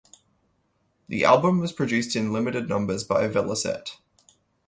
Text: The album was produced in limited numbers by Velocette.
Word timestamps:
The 1.09 1.25
album 1.25 1.59
was 1.59 1.71
produced 1.73 2.15
in 2.15 2.33
limited 2.33 2.67
numbers 2.67 3.03
by 3.03 3.27
Velocette. 3.27 3.97